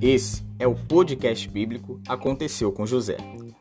Esse 0.00 0.42
é 0.58 0.66
o 0.66 0.74
podcast 0.74 1.48
bíblico 1.48 2.00
Aconteceu 2.08 2.72
com 2.72 2.86
José. 2.86 3.16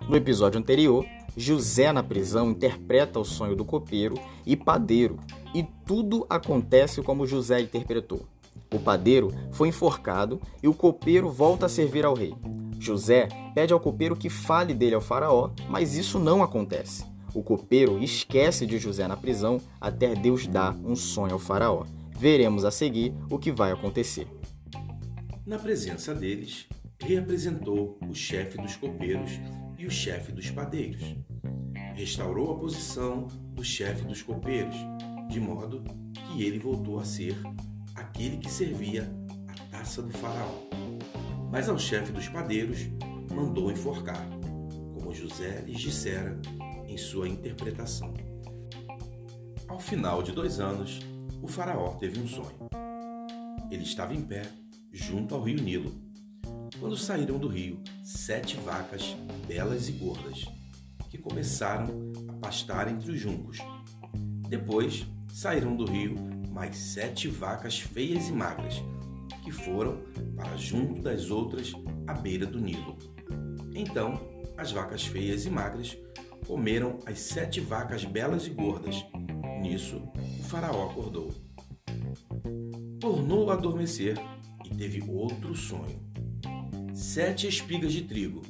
No 0.07 0.15
episódio 0.15 0.59
anterior, 0.59 1.05
José 1.35 1.91
na 1.91 2.01
prisão 2.01 2.51
interpreta 2.51 3.19
o 3.19 3.25
sonho 3.25 3.55
do 3.55 3.65
copeiro 3.65 4.15
e 4.45 4.55
padeiro, 4.55 5.19
e 5.53 5.63
tudo 5.85 6.25
acontece 6.29 7.01
como 7.01 7.27
José 7.27 7.59
interpretou. 7.59 8.21
O 8.73 8.79
padeiro 8.79 9.31
foi 9.51 9.67
enforcado 9.69 10.41
e 10.63 10.67
o 10.67 10.73
copeiro 10.73 11.29
volta 11.29 11.65
a 11.65 11.69
servir 11.69 12.05
ao 12.05 12.13
rei. 12.13 12.33
José 12.79 13.27
pede 13.53 13.73
ao 13.73 13.79
copeiro 13.79 14.15
que 14.15 14.29
fale 14.29 14.73
dele 14.73 14.95
ao 14.95 15.01
faraó, 15.01 15.49
mas 15.69 15.95
isso 15.95 16.19
não 16.19 16.41
acontece. 16.41 17.05
O 17.33 17.43
copeiro 17.43 18.01
esquece 18.01 18.65
de 18.65 18.77
José 18.77 19.07
na 19.07 19.17
prisão 19.17 19.59
até 19.79 20.15
Deus 20.15 20.47
dar 20.47 20.75
um 20.83 20.95
sonho 20.95 21.33
ao 21.33 21.39
faraó. 21.39 21.83
Veremos 22.17 22.65
a 22.65 22.71
seguir 22.71 23.13
o 23.29 23.37
que 23.37 23.51
vai 23.51 23.71
acontecer. 23.71 24.27
Na 25.45 25.59
presença 25.59 26.15
deles, 26.15 26.67
reapresentou 26.99 27.99
o 28.09 28.15
chefe 28.15 28.57
dos 28.57 28.75
copeiros 28.75 29.33
e 29.77 29.85
o 29.85 29.91
chefe 29.91 30.31
dos 30.31 30.49
padeiros. 30.49 31.15
Restaurou 31.93 32.55
a 32.55 32.59
posição 32.59 33.27
do 33.53 33.63
chefe 33.63 34.03
dos 34.03 34.23
copeiros, 34.23 34.75
de 35.29 35.39
modo 35.39 35.83
que 36.11 36.41
ele 36.41 36.57
voltou 36.57 36.99
a 36.99 37.05
ser 37.05 37.37
aquele 37.93 38.37
que 38.37 38.49
servia 38.49 39.07
a 39.47 39.77
taça 39.77 40.01
do 40.01 40.09
faraó. 40.09 40.63
Mas 41.51 41.69
ao 41.69 41.77
chefe 41.77 42.11
dos 42.11 42.27
padeiros 42.27 42.79
mandou 43.31 43.71
enforcar, 43.71 44.27
como 44.95 45.13
José 45.13 45.63
lhes 45.67 45.79
dissera 45.79 46.41
em 46.87 46.97
sua 46.97 47.29
interpretação. 47.29 48.11
Ao 49.67 49.79
final 49.79 50.23
de 50.23 50.31
dois 50.31 50.59
anos, 50.59 50.99
o 51.47 51.49
faraó 51.49 51.91
teve 51.91 52.19
um 52.19 52.27
sonho. 52.27 52.69
Ele 53.71 53.83
estava 53.83 54.13
em 54.13 54.21
pé, 54.21 54.41
junto 54.91 55.33
ao 55.33 55.41
rio 55.41 55.61
Nilo, 55.61 55.95
quando 56.77 56.97
saíram 56.97 57.39
do 57.39 57.47
rio 57.47 57.81
sete 58.03 58.57
vacas 58.57 59.15
belas 59.47 59.87
e 59.87 59.93
gordas, 59.93 60.43
que 61.09 61.17
começaram 61.17 62.11
a 62.27 62.33
pastar 62.33 62.89
entre 62.89 63.13
os 63.13 63.19
juncos. 63.19 63.59
Depois 64.49 65.07
saíram 65.33 65.73
do 65.73 65.85
rio 65.85 66.15
mais 66.51 66.75
sete 66.75 67.29
vacas 67.29 67.79
feias 67.79 68.27
e 68.27 68.33
magras, 68.33 68.83
que 69.41 69.51
foram 69.51 70.01
para 70.35 70.57
junto 70.57 71.01
das 71.01 71.31
outras 71.31 71.71
à 72.05 72.13
beira 72.13 72.45
do 72.45 72.59
Nilo. 72.59 72.97
Então 73.73 74.19
as 74.57 74.73
vacas 74.73 75.05
feias 75.05 75.45
e 75.45 75.49
magras 75.49 75.97
comeram 76.45 76.99
as 77.05 77.19
sete 77.19 77.61
vacas 77.61 78.03
belas 78.03 78.45
e 78.45 78.49
gordas. 78.49 79.05
Nisso 79.61 80.01
faraó 80.47 80.89
acordou. 80.89 81.31
Tornou 82.99 83.51
a 83.51 83.53
adormecer 83.53 84.17
e 84.65 84.75
teve 84.75 85.03
outro 85.07 85.55
sonho 85.55 86.07
sete 86.97 87.47
espigas 87.47 87.93
de 87.93 88.01
trigo, 88.01 88.41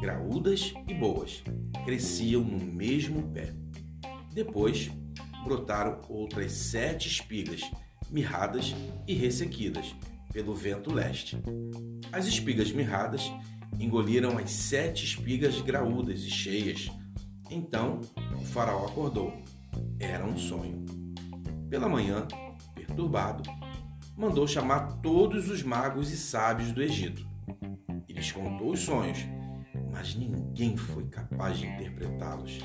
graúdas 0.00 0.74
e 0.88 0.92
boas, 0.92 1.40
cresciam 1.84 2.42
no 2.42 2.58
mesmo 2.58 3.22
pé. 3.28 3.54
Depois 4.32 4.90
brotaram 5.44 6.00
outras 6.08 6.50
sete 6.50 7.06
espigas, 7.06 7.60
mirradas 8.10 8.74
e 9.06 9.14
ressequidas 9.14 9.94
pelo 10.32 10.52
vento 10.52 10.92
leste. 10.92 11.38
As 12.10 12.26
espigas 12.26 12.72
mirradas 12.72 13.30
engoliram 13.78 14.36
as 14.36 14.50
sete 14.50 15.04
espigas 15.04 15.60
graúdas 15.60 16.22
e 16.22 16.30
cheias. 16.30 16.90
Então 17.48 18.00
o 18.36 18.44
faraó 18.44 18.86
acordou. 18.86 19.32
Era 20.00 20.26
um 20.26 20.36
sonho. 20.36 20.99
Pela 21.70 21.88
manhã, 21.88 22.26
perturbado, 22.74 23.48
mandou 24.16 24.46
chamar 24.46 25.00
todos 25.00 25.48
os 25.48 25.62
magos 25.62 26.10
e 26.10 26.16
sábios 26.18 26.72
do 26.72 26.82
Egito 26.82 27.30
lhes 28.20 28.32
contou 28.32 28.72
os 28.72 28.80
sonhos, 28.80 29.18
mas 29.90 30.14
ninguém 30.14 30.76
foi 30.76 31.06
capaz 31.06 31.56
de 31.58 31.66
interpretá-los. 31.66 32.58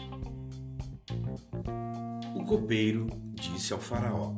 O 2.35 2.43
copeiro 2.43 3.07
disse 3.33 3.71
ao 3.71 3.79
faraó: 3.79 4.33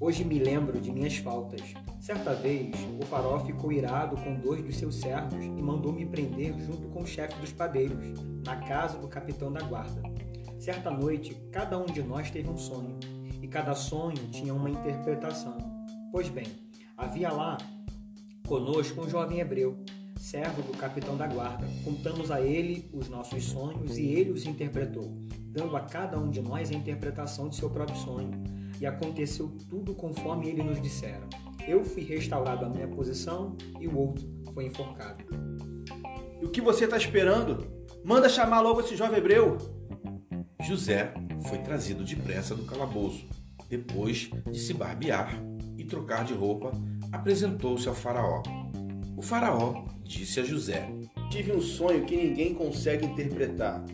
Hoje 0.00 0.24
me 0.24 0.40
lembro 0.40 0.80
de 0.80 0.90
minhas 0.90 1.16
faltas. 1.18 1.62
Certa 2.00 2.34
vez, 2.34 2.74
o 3.00 3.06
faraó 3.06 3.38
ficou 3.44 3.72
irado 3.72 4.16
com 4.16 4.34
dois 4.34 4.62
dos 4.62 4.76
seus 4.76 4.96
servos 4.96 5.42
e 5.44 5.62
mandou 5.62 5.92
me 5.92 6.04
prender 6.04 6.58
junto 6.58 6.88
com 6.88 7.02
o 7.02 7.06
chefe 7.06 7.38
dos 7.40 7.52
padeiros, 7.52 8.12
na 8.44 8.56
casa 8.56 8.98
do 8.98 9.06
capitão 9.06 9.52
da 9.52 9.62
guarda. 9.62 10.02
Certa 10.58 10.90
noite, 10.90 11.34
cada 11.52 11.78
um 11.78 11.86
de 11.86 12.02
nós 12.02 12.28
teve 12.30 12.50
um 12.50 12.58
sonho, 12.58 12.98
e 13.00 13.13
cada 13.54 13.72
sonho 13.72 14.18
tinha 14.32 14.52
uma 14.52 14.68
interpretação. 14.68 15.56
Pois 16.10 16.28
bem, 16.28 16.48
havia 16.96 17.30
lá 17.30 17.56
conosco 18.48 19.00
um 19.00 19.08
jovem 19.08 19.38
hebreu 19.38 19.78
servo 20.18 20.60
do 20.62 20.76
capitão 20.76 21.16
da 21.16 21.28
guarda. 21.28 21.64
Contamos 21.84 22.32
a 22.32 22.40
ele 22.40 22.90
os 22.92 23.08
nossos 23.08 23.44
sonhos 23.44 23.96
e 23.96 24.06
ele 24.06 24.32
os 24.32 24.44
interpretou, 24.44 25.16
dando 25.52 25.76
a 25.76 25.82
cada 25.82 26.18
um 26.18 26.30
de 26.30 26.40
nós 26.42 26.72
a 26.72 26.74
interpretação 26.74 27.48
de 27.48 27.54
seu 27.54 27.70
próprio 27.70 27.96
sonho. 27.96 28.32
E 28.80 28.86
aconteceu 28.86 29.56
tudo 29.70 29.94
conforme 29.94 30.48
ele 30.48 30.64
nos 30.64 30.82
dissera. 30.82 31.22
Eu 31.64 31.84
fui 31.84 32.02
restaurado 32.02 32.64
à 32.64 32.68
minha 32.68 32.88
posição 32.88 33.56
e 33.78 33.86
o 33.86 33.96
outro 33.96 34.28
foi 34.52 34.66
enforcado. 34.66 35.24
E 36.42 36.44
o 36.44 36.50
que 36.50 36.60
você 36.60 36.86
está 36.86 36.96
esperando? 36.96 37.68
Manda 38.04 38.28
chamar 38.28 38.62
logo 38.62 38.80
esse 38.80 38.96
jovem 38.96 39.18
hebreu. 39.18 39.58
José 40.60 41.14
foi 41.48 41.58
trazido 41.58 42.02
depressa 42.02 42.56
do 42.56 42.64
calabouço. 42.64 43.43
Depois 43.68 44.30
de 44.50 44.58
se 44.58 44.74
barbear 44.74 45.42
e 45.76 45.84
trocar 45.84 46.24
de 46.24 46.34
roupa, 46.34 46.72
apresentou-se 47.12 47.88
ao 47.88 47.94
faraó. 47.94 48.42
O 49.16 49.22
faraó 49.22 49.84
disse 50.02 50.40
a 50.40 50.44
José: 50.44 50.88
Tive 51.30 51.52
um 51.52 51.60
sonho 51.60 52.04
que 52.04 52.16
ninguém 52.16 52.54
consegue 52.54 53.06
interpretar, 53.06 53.84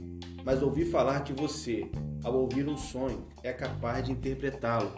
mas 0.44 0.62
ouvi 0.62 0.84
falar 0.84 1.20
que 1.20 1.32
você, 1.32 1.90
ao 2.24 2.34
ouvir 2.36 2.68
um 2.68 2.76
sonho, 2.76 3.26
é 3.42 3.52
capaz 3.52 4.04
de 4.04 4.12
interpretá-lo. 4.12 4.92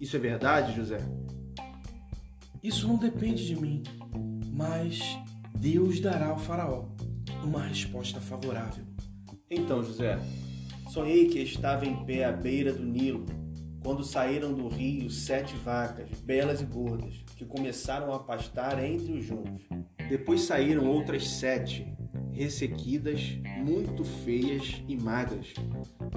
Isso 0.00 0.16
é 0.16 0.18
verdade, 0.18 0.74
José? 0.74 0.98
Isso 2.62 2.88
não 2.88 2.96
depende 2.96 3.46
de 3.46 3.54
mim, 3.54 3.82
mas 4.52 5.18
Deus 5.54 6.00
dará 6.00 6.26
ao 6.26 6.38
Faraó 6.38 6.84
uma 7.44 7.62
resposta 7.62 8.20
favorável. 8.20 8.84
Então, 9.50 9.82
José, 9.82 10.18
sonhei 10.90 11.28
que 11.28 11.38
estava 11.40 11.86
em 11.86 12.04
pé 12.04 12.24
à 12.24 12.32
beira 12.32 12.72
do 12.72 12.84
Nilo, 12.84 13.24
quando 13.82 14.04
saíram 14.04 14.52
do 14.52 14.68
rio 14.68 15.10
sete 15.10 15.54
vacas, 15.56 16.08
belas 16.20 16.60
e 16.60 16.64
gordas, 16.64 17.24
que 17.36 17.44
começaram 17.44 18.12
a 18.12 18.18
pastar 18.18 18.82
entre 18.82 19.12
os 19.12 19.24
juncos. 19.24 19.62
Depois 20.08 20.42
saíram 20.42 20.86
outras 20.86 21.28
sete, 21.28 21.86
ressequidas, 22.32 23.38
muito 23.64 24.04
feias 24.04 24.82
e 24.86 24.96
magras. 24.96 25.54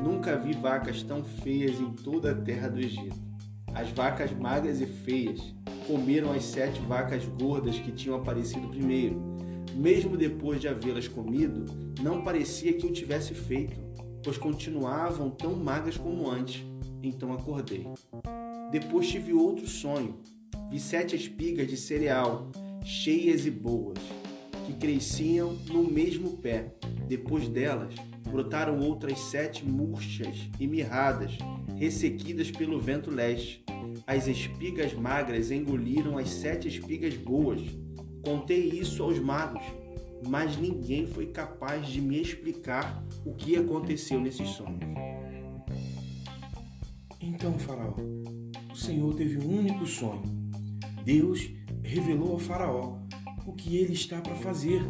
Nunca 0.02 0.38
vi 0.38 0.54
vacas 0.54 1.04
tão 1.04 1.24
feias 1.24 1.80
em 1.80 1.92
toda 1.92 2.32
a 2.32 2.36
terra 2.36 2.70
do 2.70 2.80
Egito. 2.80 3.20
As 3.74 3.90
vacas 3.90 4.32
magras 4.32 4.82
e 4.82 4.86
feias 4.86 5.54
comeram 5.88 6.32
as 6.32 6.44
sete 6.44 6.80
vacas 6.82 7.26
gordas 7.26 7.78
que 7.80 7.92
tinham 7.92 8.16
aparecido 8.16 8.68
primeiro. 8.68 9.22
Mesmo 9.76 10.18
depois 10.18 10.60
de 10.60 10.68
havê-las 10.68 11.08
comido, 11.08 11.66
não 12.02 12.24
parecia 12.24 12.74
que 12.74 12.86
o 12.86 12.92
tivesse 12.92 13.34
feito, 13.34 13.80
pois 14.24 14.38
continuavam 14.38 15.30
tão 15.30 15.56
magras 15.56 15.98
como 15.98 16.30
antes. 16.30 16.71
Então 17.04 17.34
acordei. 17.34 17.88
Depois 18.72 19.08
tive 19.10 19.34
outro 19.34 19.68
sonho. 19.68 20.18
Vi 20.70 20.80
sete 20.80 21.16
espigas 21.16 21.68
de 21.68 21.76
cereal 21.76 22.50
cheias 22.84 23.46
e 23.46 23.52
boas, 23.52 24.00
que 24.66 24.74
cresciam 24.74 25.54
no 25.68 25.84
mesmo 25.84 26.38
pé. 26.38 26.74
Depois 27.08 27.48
delas, 27.48 27.94
brotaram 28.30 28.80
outras 28.80 29.20
sete 29.20 29.66
murchas 29.66 30.50
e 30.60 30.68
mirradas, 30.68 31.38
ressequidas 31.78 32.50
pelo 32.50 32.80
vento 32.80 33.12
leste. 33.12 33.64
As 34.08 34.28
espigas 34.28 34.94
magras 34.94 35.52
engoliram 35.52 36.18
as 36.18 36.30
sete 36.30 36.68
espigas 36.68 37.16
boas. 37.16 37.62
Contei 38.24 38.70
isso 38.70 39.04
aos 39.04 39.20
magos, 39.20 39.64
mas 40.28 40.58
ninguém 40.58 41.06
foi 41.06 41.28
capaz 41.28 41.88
de 41.88 42.02
me 42.02 42.22
explicar 42.22 43.04
o 43.26 43.34
que 43.34 43.56
aconteceu 43.56 44.20
nesses 44.20 44.50
sonhos. 44.50 45.11
Então, 47.42 47.58
Faraó, 47.58 47.96
o 48.72 48.76
Senhor 48.76 49.16
teve 49.16 49.40
um 49.40 49.62
único 49.62 49.84
sonho. 49.84 50.22
Deus 51.04 51.50
revelou 51.82 52.34
ao 52.34 52.38
Faraó 52.38 53.00
o 53.48 53.54
que 53.54 53.78
ele 53.78 53.94
está 53.94 54.22
para 54.22 54.36
fazer. 54.36 54.86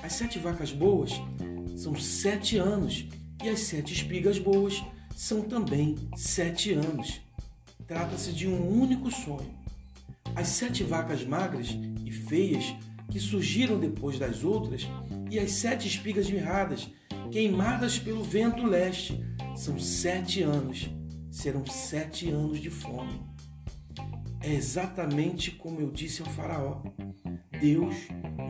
As 0.00 0.12
sete 0.12 0.38
vacas 0.38 0.70
boas 0.70 1.10
são 1.76 1.96
sete 1.96 2.56
anos 2.56 3.08
e 3.42 3.48
as 3.48 3.58
sete 3.58 3.94
espigas 3.94 4.38
boas 4.38 4.80
são 5.16 5.42
também 5.42 5.96
sete 6.16 6.72
anos. 6.72 7.20
Trata-se 7.84 8.30
de 8.30 8.46
um 8.46 8.80
único 8.80 9.10
sonho. 9.10 9.50
As 10.36 10.46
sete 10.46 10.84
vacas 10.84 11.24
magras 11.24 11.76
e 12.04 12.12
feias 12.12 12.76
que 13.10 13.18
surgiram 13.18 13.76
depois 13.76 14.20
das 14.20 14.44
outras 14.44 14.86
e 15.28 15.36
as 15.36 15.50
sete 15.50 15.88
espigas 15.88 16.30
mirradas 16.30 16.88
queimadas 17.32 17.98
pelo 17.98 18.22
vento 18.22 18.64
leste 18.64 19.20
são 19.56 19.80
sete 19.80 20.44
anos. 20.44 20.88
Serão 21.38 21.64
sete 21.66 22.28
anos 22.30 22.58
de 22.58 22.68
fome. 22.68 23.22
é 24.40 24.52
exatamente 24.52 25.52
como 25.52 25.80
eu 25.80 25.88
disse 25.88 26.20
ao 26.20 26.26
Faraó. 26.26 26.82
Deus 27.60 27.94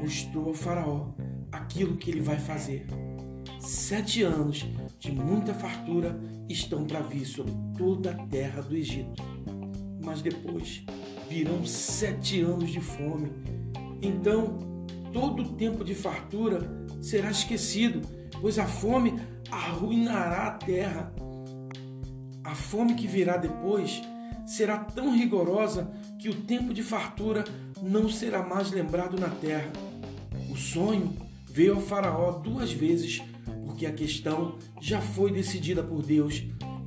mostrou 0.01 0.49
ao 0.49 0.55
Faraó 0.55 1.09
aquilo 1.53 1.99
que 1.99 2.11
ele 2.11 2.23
vai 2.23 2.39
fazer. 2.39 2.87
Sete 3.61 4.23
anos 4.23 4.67
de 4.99 5.13
muita 5.13 5.53
fartura 5.53 6.19
estão 6.49 6.87
para 6.87 7.01
vir 7.01 7.27
sobre 7.27 7.53
toda 7.77 8.13
a 8.13 8.27
terra 8.27 8.63
do 8.63 8.75
Egito. 8.75 9.23
Mas 10.03 10.23
depois 10.23 10.83
virão 11.29 11.67
sete 11.67 12.41
anos 12.41 12.71
de 12.71 12.81
fome. 12.81 13.31
Então, 14.01 14.57
todo 15.13 15.43
o 15.43 15.53
tempo 15.57 15.85
de 15.85 15.95
fartura 15.95 16.63
será 17.03 17.31
esquecido, 17.31 18.01
pois 18.41 18.59
a 18.59 18.65
fome 18.67 19.21
arruinará 19.51 20.47
a 20.47 20.53
terra. 20.53 21.28
A 22.49 22.55
fome 22.55 22.95
que 22.95 23.07
virá 23.07 23.37
depois 23.37 24.01
será 24.47 24.79
tão 24.79 25.15
rigorosa 25.15 25.93
que 26.19 26.31
o 26.31 26.35
tempo 26.35 26.73
de 26.73 26.83
fartura 26.83 27.45
não 27.83 28.09
será 28.09 28.43
mais 28.43 28.71
lembrado 28.71 29.21
na 29.21 29.29
terra. 29.29 29.71
O 30.51 30.57
sonho 30.57 31.15
veio 31.45 31.75
ao 31.75 31.81
Faraó 31.83 32.33
duas 32.33 32.73
vezes, 32.73 33.23
porque 33.67 33.85
a 33.85 33.93
questão 33.93 34.57
já 34.81 34.99
foi 34.99 35.31
decidida 35.31 35.83
por 35.83 36.03
Deus, 36.03 36.43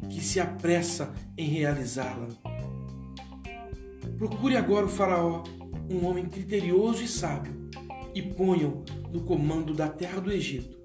que 0.09 0.19
se 0.19 0.39
apressa 0.39 1.13
em 1.37 1.47
realizá-la. 1.47 2.27
Procure 4.17 4.57
agora 4.57 4.87
o 4.87 4.89
Faraó, 4.89 5.43
um 5.91 6.07
homem 6.07 6.25
criterioso 6.25 7.03
e 7.03 7.07
sábio, 7.07 7.69
e 8.15 8.21
ponham 8.23 8.83
no 9.13 9.21
comando 9.21 9.75
da 9.75 9.87
terra 9.87 10.19
do 10.19 10.31
Egito. 10.31 10.75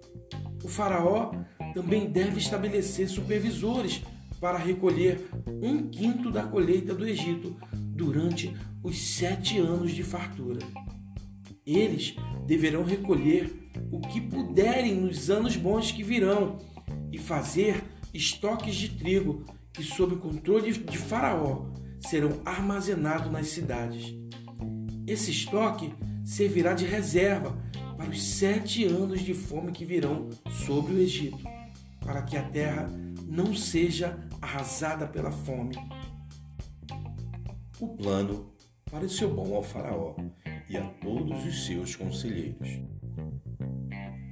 O 0.62 0.68
Faraó 0.68 1.32
também 1.72 2.10
deve 2.10 2.36
estabelecer 2.36 3.08
supervisores 3.08 4.02
para 4.40 4.58
recolher 4.58 5.28
um 5.62 5.88
quinto 5.88 6.30
da 6.30 6.42
colheita 6.42 6.94
do 6.94 7.06
Egito 7.06 7.56
durante 7.72 8.54
os 8.82 8.98
sete 8.98 9.58
anos 9.58 9.92
de 9.92 10.02
fartura. 10.02 10.60
Eles 11.64 12.14
deverão 12.46 12.84
recolher 12.84 13.52
o 13.90 14.00
que 14.00 14.20
puderem 14.20 14.94
nos 14.94 15.30
anos 15.30 15.56
bons 15.56 15.90
que 15.90 16.02
virão 16.02 16.58
e 17.10 17.18
fazer 17.18 17.82
estoques 18.14 18.74
de 18.74 18.90
trigo 18.90 19.44
que, 19.72 19.82
sob 19.82 20.14
o 20.14 20.18
controle 20.18 20.72
de 20.72 20.98
Faraó, 20.98 21.66
serão 22.00 22.40
armazenados 22.44 23.30
nas 23.32 23.48
cidades. 23.48 24.14
Esse 25.06 25.30
estoque 25.30 25.92
servirá 26.24 26.74
de 26.74 26.84
reserva 26.84 27.56
para 27.96 28.10
os 28.10 28.22
sete 28.22 28.84
anos 28.84 29.20
de 29.22 29.34
fome 29.34 29.72
que 29.72 29.84
virão 29.84 30.28
sobre 30.66 30.94
o 30.94 30.98
Egito, 30.98 31.38
para 32.00 32.22
que 32.22 32.36
a 32.36 32.42
terra 32.42 32.90
não 33.26 33.54
seja 33.54 34.18
arrasada 34.40 35.06
pela 35.06 35.30
fome. 35.30 35.76
O 37.80 37.88
plano 37.88 38.52
pareceu 38.90 39.32
bom 39.32 39.54
ao 39.54 39.62
Faraó 39.62 40.14
e 40.68 40.76
a 40.76 40.82
todos 40.82 41.44
os 41.44 41.66
seus 41.66 41.94
conselheiros. 41.94 42.80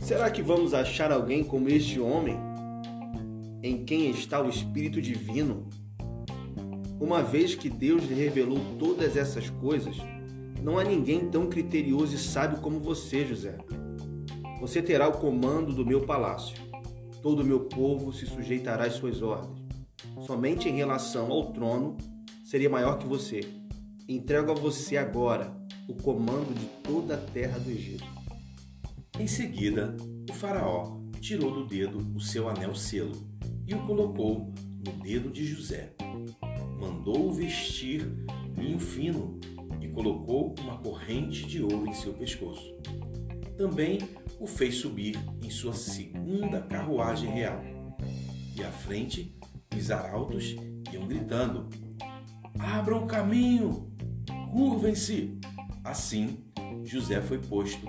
Será 0.00 0.30
que 0.30 0.42
vamos 0.42 0.74
achar 0.74 1.10
alguém 1.10 1.42
como 1.42 1.68
este 1.68 1.98
homem, 1.98 2.36
em 3.62 3.84
quem 3.84 4.10
está 4.10 4.42
o 4.42 4.48
Espírito 4.48 5.00
Divino? 5.00 5.68
Uma 7.00 7.22
vez 7.22 7.54
que 7.54 7.68
Deus 7.68 8.04
lhe 8.04 8.14
revelou 8.14 8.58
todas 8.78 9.16
essas 9.16 9.48
coisas, 9.50 9.96
não 10.62 10.78
há 10.78 10.84
ninguém 10.84 11.28
tão 11.28 11.48
criterioso 11.48 12.14
e 12.14 12.18
sábio 12.18 12.60
como 12.60 12.80
você, 12.80 13.26
José. 13.26 13.56
Você 14.60 14.80
terá 14.80 15.08
o 15.08 15.18
comando 15.18 15.72
do 15.72 15.84
meu 15.84 16.02
palácio. 16.02 16.56
Todo 17.20 17.40
o 17.40 17.44
meu 17.44 17.60
povo 17.60 18.12
se 18.12 18.26
sujeitará 18.26 18.84
às 18.84 18.94
suas 18.94 19.20
ordens. 19.22 19.63
Somente 20.26 20.68
em 20.68 20.76
relação 20.76 21.30
ao 21.30 21.52
trono 21.52 21.96
seria 22.44 22.70
maior 22.70 22.98
que 22.98 23.06
você. 23.06 23.40
Entrego 24.08 24.50
a 24.50 24.54
você 24.54 24.96
agora 24.96 25.56
o 25.88 25.94
comando 25.94 26.54
de 26.54 26.66
toda 26.82 27.14
a 27.14 27.18
terra 27.18 27.58
do 27.58 27.70
Egito. 27.70 28.04
Em 29.18 29.26
seguida, 29.26 29.96
o 30.28 30.32
Faraó 30.32 30.98
tirou 31.20 31.50
do 31.50 31.66
dedo 31.66 31.98
o 32.14 32.20
seu 32.20 32.48
anel 32.48 32.74
selo 32.74 33.12
e 33.66 33.74
o 33.74 33.86
colocou 33.86 34.52
no 34.84 34.92
dedo 35.02 35.30
de 35.30 35.44
José. 35.44 35.94
Mandou-o 36.78 37.32
vestir 37.32 38.06
linho 38.56 38.78
fino 38.78 39.38
e 39.80 39.88
colocou 39.88 40.54
uma 40.60 40.78
corrente 40.78 41.46
de 41.46 41.62
ouro 41.62 41.86
em 41.86 41.94
seu 41.94 42.12
pescoço. 42.12 42.74
Também 43.56 43.98
o 44.40 44.46
fez 44.46 44.76
subir 44.76 45.16
em 45.42 45.48
sua 45.48 45.72
segunda 45.72 46.60
carruagem 46.60 47.30
real. 47.30 47.62
E 48.56 48.62
à 48.62 48.70
frente, 48.70 49.34
os 49.78 49.90
arautos 49.90 50.56
iam 50.92 51.06
gritando: 51.06 51.68
Abram 52.58 53.04
o 53.04 53.06
caminho! 53.06 53.90
Curvem-se! 54.50 55.38
Assim, 55.82 56.44
José 56.84 57.20
foi 57.20 57.38
posto 57.38 57.86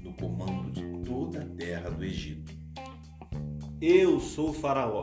no 0.00 0.12
comando 0.14 0.70
de 0.70 0.82
toda 1.08 1.42
a 1.42 1.46
terra 1.46 1.90
do 1.90 2.04
Egito. 2.04 2.52
Eu 3.80 4.18
sou 4.18 4.52
Faraó, 4.52 5.02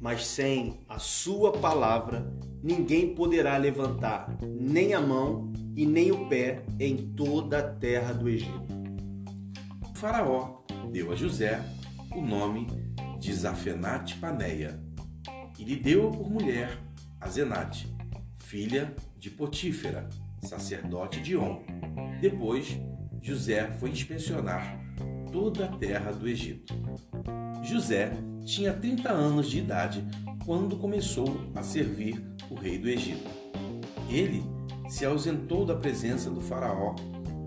mas 0.00 0.26
sem 0.26 0.80
a 0.88 0.98
sua 0.98 1.52
palavra 1.52 2.32
ninguém 2.62 3.14
poderá 3.14 3.56
levantar 3.56 4.36
nem 4.42 4.94
a 4.94 5.00
mão 5.00 5.52
e 5.76 5.86
nem 5.86 6.10
o 6.10 6.28
pé 6.28 6.64
em 6.78 6.96
toda 6.96 7.58
a 7.58 7.62
terra 7.62 8.12
do 8.12 8.28
Egito. 8.28 8.66
O 9.90 9.98
faraó 9.98 10.62
deu 10.90 11.12
a 11.12 11.14
José 11.14 11.60
o 12.14 12.20
nome 12.20 12.66
de 13.18 13.32
Zafenate 13.32 14.16
Paneia 14.16 14.87
e 15.58 15.64
lhe 15.64 15.76
deu 15.76 16.10
por 16.10 16.30
mulher 16.30 16.78
a 17.20 17.28
Zenate, 17.28 17.92
filha 18.36 18.94
de 19.18 19.28
Potífera, 19.28 20.08
sacerdote 20.42 21.20
de 21.20 21.36
On. 21.36 21.62
Depois, 22.20 22.78
José 23.20 23.70
foi 23.72 23.90
inspecionar 23.90 24.80
toda 25.32 25.66
a 25.66 25.76
terra 25.76 26.12
do 26.12 26.28
Egito. 26.28 26.74
José 27.62 28.12
tinha 28.44 28.72
30 28.72 29.10
anos 29.10 29.50
de 29.50 29.58
idade 29.58 30.04
quando 30.46 30.76
começou 30.76 31.50
a 31.54 31.62
servir 31.62 32.24
o 32.48 32.54
rei 32.54 32.78
do 32.78 32.88
Egito. 32.88 33.28
Ele 34.08 34.42
se 34.88 35.04
ausentou 35.04 35.66
da 35.66 35.74
presença 35.74 36.30
do 36.30 36.40
Faraó 36.40 36.94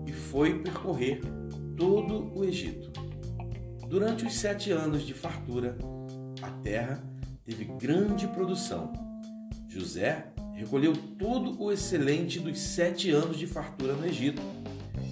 e 0.06 0.12
foi 0.12 0.60
percorrer 0.60 1.20
todo 1.76 2.30
o 2.38 2.44
Egito. 2.44 2.92
Durante 3.88 4.24
os 4.24 4.34
sete 4.34 4.70
anos 4.70 5.02
de 5.02 5.12
fartura, 5.12 5.76
a 6.40 6.50
terra 6.62 7.11
teve 7.52 7.64
grande 7.64 8.26
produção. 8.28 8.92
José 9.68 10.26
recolheu 10.54 10.94
todo 11.18 11.62
o 11.62 11.70
excelente 11.70 12.40
dos 12.40 12.58
sete 12.58 13.10
anos 13.10 13.38
de 13.38 13.46
fartura 13.46 13.94
no 13.94 14.06
Egito 14.06 14.40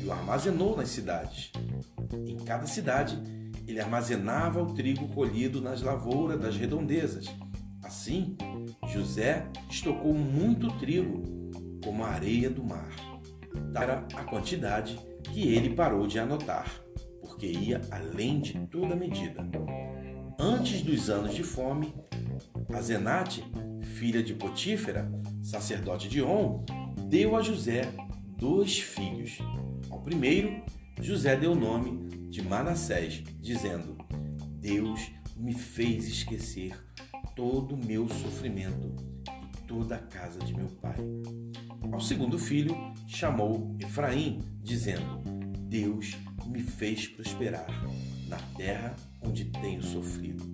e 0.01 0.05
o 0.05 0.13
armazenou 0.13 0.77
nas 0.77 0.89
cidades. 0.89 1.53
Em 2.27 2.37
cada 2.39 2.67
cidade, 2.67 3.19
ele 3.67 3.81
armazenava 3.81 4.63
o 4.63 4.75
trigo 4.75 5.09
colhido 5.09 5.61
nas 5.61 5.83
lavouras 5.83 6.41
das 6.41 6.57
redondezas. 6.57 7.27
Assim, 7.83 8.37
José 8.89 9.47
estocou 9.69 10.15
muito 10.15 10.69
trigo, 10.79 11.23
como 11.85 12.05
a 12.05 12.09
areia 12.09 12.51
do 12.51 12.65
mar. 12.65 12.91
Era 13.75 14.07
a 14.15 14.25
quantidade 14.25 14.99
que 15.33 15.49
ele 15.49 15.75
parou 15.75 16.07
de 16.07 16.19
anotar, 16.19 16.71
porque 17.21 17.47
ia 17.47 17.81
além 17.91 18.41
de 18.41 18.55
toda 18.67 18.97
medida. 18.97 19.47
Antes 20.39 20.83
dos 20.83 21.11
anos 21.11 21.35
de 21.35 21.43
fome, 21.43 21.93
a 22.75 22.81
Zenate, 22.81 23.45
filha 23.83 24.23
de 24.23 24.35
Potífera, 24.35 25.11
sacerdote 25.43 26.09
de 26.09 26.23
On, 26.23 26.65
deu 27.09 27.37
a 27.37 27.43
José 27.43 27.83
dois 28.37 28.79
filhos. 28.79 29.39
Ao 29.91 30.01
primeiro, 30.01 30.63
José 31.01 31.37
deu 31.37 31.53
o 31.53 31.57
nome 31.57 32.09
de 32.29 32.43
Manassés, 32.43 33.23
dizendo: 33.41 33.97
Deus 34.61 35.11
me 35.37 35.55
fez 35.55 36.07
esquecer 36.07 36.77
todo 37.35 37.75
o 37.75 37.85
meu 37.87 38.09
sofrimento 38.09 38.95
e 39.59 39.67
toda 39.67 39.97
a 39.97 39.99
casa 39.99 40.39
de 40.39 40.55
meu 40.55 40.69
pai. 40.69 40.97
Ao 41.93 42.01
segundo 42.01 42.39
filho, 42.39 42.77
chamou 43.07 43.77
Efraim, 43.81 44.41
dizendo: 44.63 45.23
Deus 45.69 46.17
me 46.47 46.61
fez 46.61 47.09
prosperar 47.09 47.67
na 48.29 48.39
terra 48.57 48.95
onde 49.23 49.47
tenho 49.47 49.83
sofrido. 49.83 50.45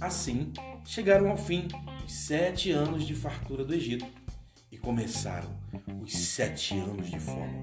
Assim, 0.00 0.52
chegaram 0.84 1.30
ao 1.30 1.36
fim 1.36 1.68
os 2.04 2.12
sete 2.12 2.70
anos 2.70 3.06
de 3.06 3.14
fartura 3.14 3.64
do 3.64 3.74
Egito 3.74 4.06
e 4.70 4.76
começaram 4.76 5.50
os 6.02 6.12
sete 6.12 6.74
anos 6.78 7.10
de 7.10 7.18
fome, 7.18 7.54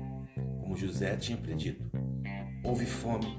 como 0.59 0.75
José 0.75 1.15
tinha 1.15 1.37
predito. 1.37 1.83
Houve 2.63 2.85
fome 2.85 3.37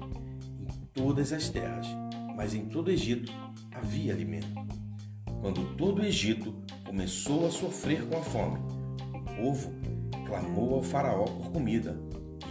em 0.59 0.85
todas 0.93 1.33
as 1.33 1.49
terras, 1.49 1.87
mas 2.35 2.53
em 2.53 2.65
todo 2.65 2.87
o 2.87 2.91
Egito 2.91 3.31
havia 3.71 4.13
alimento. 4.13 4.47
Quando 5.41 5.75
todo 5.75 6.01
o 6.01 6.05
Egito 6.05 6.55
começou 6.85 7.45
a 7.45 7.51
sofrer 7.51 8.05
com 8.05 8.17
a 8.17 8.21
fome, 8.21 8.59
o 9.13 9.35
povo 9.35 9.73
clamou 10.25 10.75
ao 10.75 10.83
Faraó 10.83 11.25
por 11.25 11.51
comida, 11.51 11.99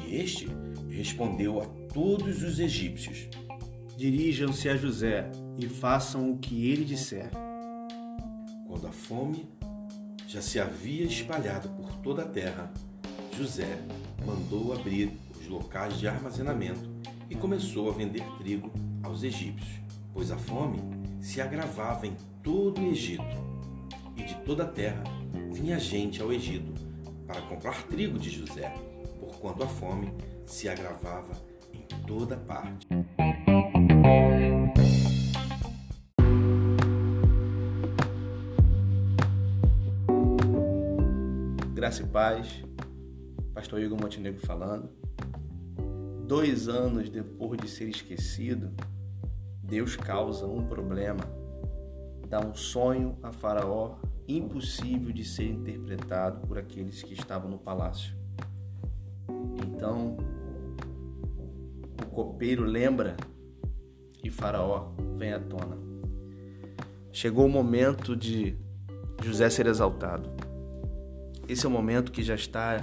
e 0.05 0.17
este 0.17 0.49
respondeu 0.91 1.61
a 1.63 1.67
todos 1.93 2.43
os 2.43 2.59
egípcios: 2.59 3.29
Dirijam-se 3.97 4.69
a 4.69 4.77
José 4.77 5.31
e 5.59 5.69
façam 5.69 6.31
o 6.31 6.39
que 6.39 6.69
ele 6.71 6.85
disser. 6.85 7.31
Quando 8.67 8.87
a 8.87 8.93
fome 8.93 9.49
já 10.27 10.41
se 10.41 10.59
havia 10.59 11.05
espalhado 11.05 11.69
por 11.71 11.95
toda 11.97 12.23
a 12.23 12.29
terra, 12.29 12.73
José 13.37 13.79
mandou 14.27 14.73
abrir 14.73 15.13
os 15.39 15.47
locais 15.47 15.99
de 15.99 16.09
armazenamento 16.09 16.91
e 17.29 17.35
começou 17.35 17.91
a 17.91 17.93
vender 17.93 18.25
trigo 18.39 18.73
aos 19.03 19.23
egípcios, 19.23 19.81
pois 20.13 20.31
a 20.31 20.37
fome 20.37 20.81
se 21.21 21.41
agravava 21.41 22.07
em 22.07 22.17
todo 22.43 22.81
o 22.81 22.87
Egito. 22.87 23.23
E 24.17 24.23
de 24.25 24.35
toda 24.37 24.65
a 24.65 24.69
terra 24.69 25.05
vinha 25.53 25.79
gente 25.79 26.21
ao 26.21 26.33
Egito 26.33 26.73
para 27.27 27.43
comprar 27.43 27.83
trigo 27.85 28.19
de 28.19 28.31
José, 28.31 28.73
porquanto 29.21 29.63
a 29.63 29.69
fome 29.69 30.13
se 30.47 30.69
agravava 30.69 31.33
em 31.73 32.07
toda 32.07 32.37
parte. 32.37 32.87
Graça 41.75 42.03
e 42.03 42.07
paz, 42.07 42.65
Pastor 43.55 43.81
Igor 43.81 44.01
Montenegro 44.01 44.45
falando. 44.47 44.89
Dois 46.27 46.69
anos 46.69 47.09
depois 47.09 47.61
de 47.61 47.69
ser 47.69 47.89
esquecido, 47.89 48.73
Deus 49.63 49.97
causa 49.97 50.47
um 50.47 50.67
problema, 50.67 51.25
dá 52.29 52.41
um 52.41 52.55
sonho 52.55 53.19
a 53.23 53.33
Faraó 53.33 53.97
impossível 54.27 55.13
de 55.13 55.25
ser 55.25 55.51
interpretado 55.51 56.47
por 56.47 56.59
aqueles 56.59 57.03
que 57.03 57.15
estavam 57.15 57.51
no 57.51 57.59
palácio. 57.59 58.15
Então, 59.67 60.17
o 62.01 62.07
copeiro 62.11 62.65
lembra 62.65 63.17
e 64.23 64.31
Faraó 64.31 64.93
vem 65.17 65.33
à 65.33 65.41
tona. 65.41 65.77
Chegou 67.11 67.47
o 67.47 67.49
momento 67.49 68.17
de 68.17 68.57
José 69.23 69.51
ser 69.51 69.67
exaltado. 69.67 70.31
Esse 71.49 71.67
é 71.67 71.69
o 71.69 71.73
momento 71.73 72.13
que 72.13 72.23
já 72.23 72.35
está 72.35 72.81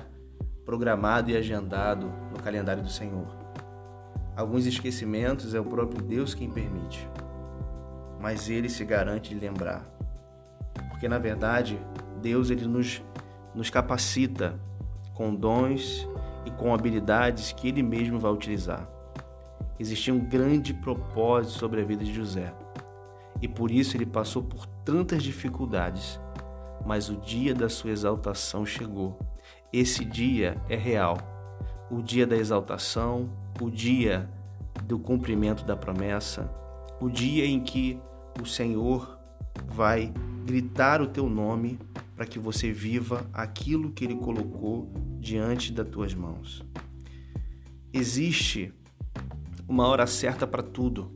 programado 0.65 1.31
e 1.31 1.37
agendado 1.37 2.07
no 2.31 2.43
calendário 2.43 2.83
do 2.83 2.89
Senhor. 2.89 3.27
Alguns 4.35 4.65
esquecimentos 4.65 5.53
é 5.53 5.59
o 5.59 5.65
próprio 5.65 6.01
Deus 6.01 6.33
quem 6.33 6.49
permite, 6.49 7.09
mas 8.21 8.49
ele 8.49 8.69
se 8.69 8.85
garante 8.85 9.33
de 9.33 9.39
lembrar. 9.39 9.83
Porque 10.89 11.09
na 11.09 11.17
verdade, 11.17 11.79
Deus 12.21 12.49
ele 12.49 12.67
nos, 12.67 13.01
nos 13.55 13.69
capacita 13.69 14.59
com 15.13 15.33
dons 15.33 16.07
e 16.45 16.51
com 16.51 16.73
habilidades 16.73 17.51
que 17.51 17.67
ele 17.67 17.81
mesmo 17.81 18.19
vai 18.19 18.31
utilizar. 18.31 18.87
Existia 19.79 20.13
um 20.13 20.19
grande 20.19 20.73
propósito 20.73 21.57
sobre 21.57 21.81
a 21.81 21.85
vida 21.85 22.03
de 22.03 22.13
José. 22.13 22.53
E 23.41 23.47
por 23.47 23.71
isso 23.71 23.95
ele 23.95 24.05
passou 24.05 24.43
por 24.43 24.65
tantas 24.65 25.23
dificuldades 25.23 26.19
mas 26.85 27.09
o 27.09 27.15
dia 27.15 27.53
da 27.53 27.69
sua 27.69 27.91
exaltação 27.91 28.65
chegou. 28.65 29.19
Esse 29.71 30.03
dia 30.03 30.61
é 30.67 30.75
real. 30.75 31.17
O 31.89 32.01
dia 32.01 32.25
da 32.25 32.35
exaltação, 32.35 33.29
o 33.61 33.69
dia 33.69 34.29
do 34.83 34.97
cumprimento 34.97 35.63
da 35.63 35.75
promessa, 35.75 36.51
o 36.99 37.09
dia 37.09 37.45
em 37.45 37.59
que 37.59 37.99
o 38.41 38.45
Senhor 38.45 39.19
vai 39.67 40.13
gritar 40.45 41.01
o 41.01 41.07
teu 41.07 41.29
nome 41.29 41.79
para 42.15 42.25
que 42.25 42.39
você 42.39 42.71
viva 42.71 43.29
aquilo 43.33 43.91
que 43.91 44.03
ele 44.03 44.15
colocou 44.15 44.91
diante 45.19 45.71
das 45.71 45.87
tuas 45.87 46.13
mãos. 46.13 46.63
Existe 47.93 48.73
uma 49.69 49.85
hora 49.85 50.07
certa 50.07 50.47
para 50.47 50.63
tudo. 50.63 51.11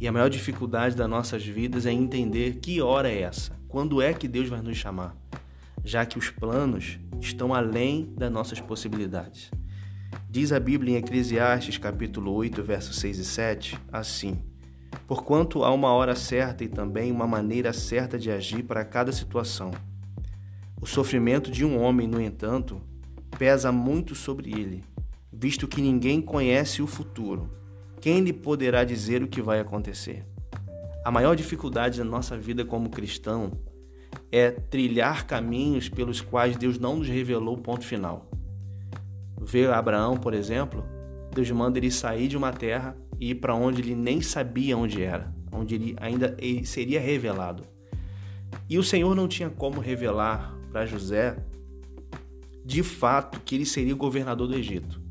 E 0.00 0.08
a 0.08 0.12
maior 0.12 0.28
dificuldade 0.28 0.96
das 0.96 1.08
nossas 1.08 1.46
vidas 1.46 1.86
é 1.86 1.92
entender 1.92 2.56
que 2.56 2.82
hora 2.82 3.08
é 3.08 3.20
essa. 3.20 3.52
Quando 3.68 4.02
é 4.02 4.12
que 4.12 4.26
Deus 4.26 4.48
vai 4.48 4.60
nos 4.60 4.76
chamar? 4.76 5.16
Já 5.84 6.04
que 6.04 6.18
os 6.18 6.28
planos 6.28 6.98
estão 7.20 7.54
além 7.54 8.12
das 8.16 8.32
nossas 8.32 8.60
possibilidades. 8.60 9.52
Diz 10.28 10.50
a 10.50 10.58
Bíblia 10.58 10.94
em 10.94 10.98
Eclesiastes, 10.98 11.78
capítulo 11.78 12.32
8, 12.32 12.64
versos 12.64 12.96
6 12.96 13.18
e 13.18 13.24
7, 13.24 13.78
assim: 13.92 14.42
Porquanto 15.06 15.62
há 15.62 15.72
uma 15.72 15.92
hora 15.92 16.16
certa 16.16 16.64
e 16.64 16.68
também 16.68 17.12
uma 17.12 17.28
maneira 17.28 17.72
certa 17.72 18.18
de 18.18 18.28
agir 18.28 18.64
para 18.64 18.84
cada 18.84 19.12
situação. 19.12 19.70
O 20.80 20.86
sofrimento 20.86 21.48
de 21.48 21.64
um 21.64 21.80
homem, 21.80 22.08
no 22.08 22.20
entanto, 22.20 22.82
pesa 23.38 23.70
muito 23.70 24.16
sobre 24.16 24.50
ele, 24.50 24.84
visto 25.38 25.68
que 25.68 25.82
ninguém 25.82 26.20
conhece 26.20 26.80
o 26.80 26.86
futuro. 26.86 27.50
Quem 28.00 28.20
lhe 28.20 28.32
poderá 28.32 28.84
dizer 28.84 29.22
o 29.22 29.28
que 29.28 29.42
vai 29.42 29.60
acontecer? 29.60 30.24
A 31.04 31.10
maior 31.10 31.36
dificuldade 31.36 31.98
da 31.98 32.04
nossa 32.04 32.36
vida 32.36 32.64
como 32.64 32.88
cristão 32.88 33.52
é 34.32 34.50
trilhar 34.50 35.26
caminhos 35.26 35.88
pelos 35.88 36.20
quais 36.20 36.56
Deus 36.56 36.78
não 36.78 36.96
nos 36.96 37.08
revelou 37.08 37.54
o 37.54 37.60
ponto 37.60 37.84
final. 37.84 38.30
Ver 39.40 39.70
Abraão, 39.70 40.16
por 40.16 40.32
exemplo, 40.32 40.84
Deus 41.34 41.50
manda 41.50 41.78
ele 41.78 41.90
sair 41.90 42.28
de 42.28 42.36
uma 42.36 42.52
terra 42.52 42.96
e 43.20 43.30
ir 43.30 43.36
para 43.36 43.54
onde 43.54 43.82
ele 43.82 43.94
nem 43.94 44.20
sabia 44.20 44.76
onde 44.76 45.02
era, 45.02 45.34
onde 45.52 45.74
ele 45.74 45.96
ainda 46.00 46.36
seria 46.64 46.98
revelado. 46.98 47.62
E 48.68 48.78
o 48.78 48.82
Senhor 48.82 49.14
não 49.14 49.28
tinha 49.28 49.50
como 49.50 49.80
revelar 49.80 50.56
para 50.72 50.86
José 50.86 51.36
de 52.64 52.82
fato 52.82 53.40
que 53.40 53.54
ele 53.54 53.66
seria 53.66 53.94
governador 53.94 54.48
do 54.48 54.56
Egito. 54.56 55.05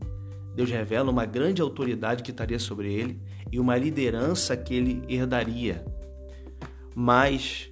Deus 0.55 0.69
revela 0.69 1.12
uma 1.12 1.25
grande 1.25 1.62
autoridade 1.62 2.24
que 2.24 2.31
estaria 2.31 2.57
sobre 2.57 2.91
ele 2.93 3.19
e 3.51 3.59
uma 3.59 3.77
liderança 3.77 4.55
que 4.55 4.74
ele 4.74 5.03
herdaria. 5.09 5.85
Mas, 6.95 7.69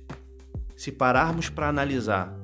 se 0.76 0.92
pararmos 0.92 1.50
para 1.50 1.70
analisar 1.70 2.38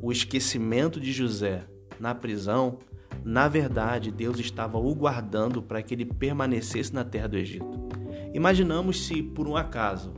o 0.00 0.10
esquecimento 0.10 0.98
de 0.98 1.12
José 1.12 1.64
na 2.00 2.14
prisão, 2.14 2.78
na 3.22 3.46
verdade, 3.46 4.10
Deus 4.10 4.38
estava 4.38 4.78
o 4.78 4.94
guardando 4.94 5.62
para 5.62 5.82
que 5.82 5.94
ele 5.94 6.06
permanecesse 6.06 6.92
na 6.94 7.04
terra 7.04 7.28
do 7.28 7.36
Egito. 7.36 7.88
Imaginamos 8.32 9.06
se, 9.06 9.22
por 9.22 9.46
um 9.46 9.56
acaso, 9.56 10.14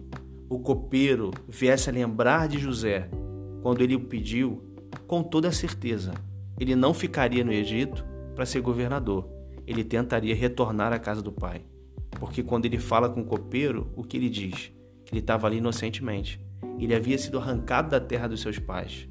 o 0.49 0.61
copeiro 0.61 1.33
viesse 1.49 1.91
a 1.91 1.93
lembrar 1.93 2.49
de 2.49 2.59
José 2.59 3.11
quando 3.63 3.83
ele 3.83 3.97
o 3.97 4.01
pediu, 4.01 4.63
com 5.09 5.23
toda 5.23 5.51
certeza, 5.51 6.15
ele 6.59 6.77
não 6.77 6.95
ficaria 6.95 7.45
no 7.45 7.53
Egito 7.53 8.05
para 8.35 8.47
ser 8.47 8.61
governador. 8.61 9.36
Ele 9.67 9.83
tentaria 9.83 10.35
retornar 10.35 10.93
à 10.93 10.99
casa 10.99 11.21
do 11.21 11.33
pai. 11.33 11.63
Porque 12.19 12.43
quando 12.43 12.67
ele 12.67 12.79
fala 12.79 13.09
com 13.09 13.21
o 13.21 13.27
copeiro, 13.27 13.93
o 13.97 14.03
que 14.03 14.17
ele 14.17 14.31
diz? 14.31 14.73
Que 15.05 15.13
ele 15.13 15.21
estava 15.21 15.47
ali 15.47 15.59
inocentemente. 15.59 16.41
Ele 16.79 16.95
havia 16.95 17.19
sido 17.19 17.39
arrancado 17.39 17.91
da 17.91 18.01
terra 18.01 18.29
dos 18.29 18.41
seus 18.41 18.59
pais. 18.59 19.09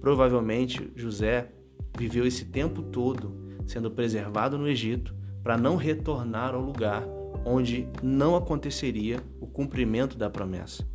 Provavelmente 0.00 0.92
José 0.94 1.52
viveu 1.96 2.26
esse 2.26 2.44
tempo 2.44 2.82
todo 2.82 3.48
sendo 3.66 3.90
preservado 3.90 4.56
no 4.56 4.68
Egito 4.68 5.14
para 5.42 5.56
não 5.56 5.76
retornar 5.76 6.54
ao 6.54 6.60
lugar 6.60 7.06
onde 7.44 7.88
não 8.02 8.36
aconteceria 8.36 9.20
o 9.40 9.46
cumprimento 9.46 10.16
da 10.16 10.30
promessa. 10.30 10.86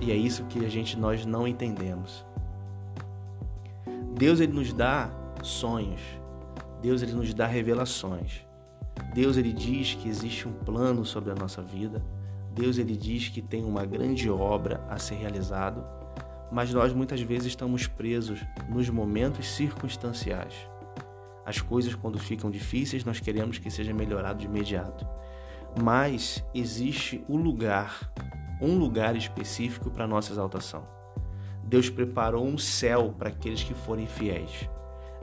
E 0.00 0.10
é 0.10 0.16
isso 0.16 0.44
que 0.46 0.64
a 0.64 0.68
gente 0.68 0.98
nós 0.98 1.26
não 1.26 1.46
entendemos. 1.46 2.24
Deus 4.14 4.40
ele 4.40 4.52
nos 4.52 4.72
dá 4.72 5.10
sonhos. 5.42 6.00
Deus 6.80 7.02
ele 7.02 7.12
nos 7.12 7.32
dá 7.34 7.46
revelações. 7.46 8.46
Deus 9.14 9.36
ele 9.36 9.52
diz 9.52 9.94
que 9.94 10.08
existe 10.08 10.48
um 10.48 10.52
plano 10.52 11.04
sobre 11.04 11.30
a 11.30 11.34
nossa 11.34 11.62
vida. 11.62 12.04
Deus 12.52 12.78
ele 12.78 12.96
diz 12.96 13.28
que 13.28 13.42
tem 13.42 13.64
uma 13.64 13.84
grande 13.84 14.30
obra 14.30 14.84
a 14.88 14.98
ser 14.98 15.16
realizado, 15.16 15.84
mas 16.50 16.72
nós 16.72 16.92
muitas 16.92 17.20
vezes 17.20 17.48
estamos 17.48 17.86
presos 17.86 18.40
nos 18.68 18.88
momentos 18.88 19.48
circunstanciais. 19.48 20.54
As 21.44 21.60
coisas 21.60 21.94
quando 21.94 22.18
ficam 22.18 22.50
difíceis, 22.50 23.04
nós 23.04 23.20
queremos 23.20 23.58
que 23.58 23.70
seja 23.70 23.92
melhorado 23.92 24.40
de 24.40 24.46
imediato. 24.46 25.06
Mas 25.80 26.44
existe 26.54 27.24
o 27.28 27.36
lugar, 27.36 28.12
um 28.60 28.76
lugar 28.78 29.16
específico 29.16 29.90
para 29.90 30.06
nossa 30.06 30.32
exaltação. 30.32 30.84
Deus 31.64 31.88
preparou 31.88 32.44
um 32.44 32.58
céu 32.58 33.14
para 33.16 33.28
aqueles 33.28 33.62
que 33.62 33.74
forem 33.74 34.06
fiéis. 34.06 34.68